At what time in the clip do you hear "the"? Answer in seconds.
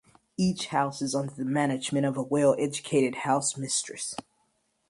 1.35-1.45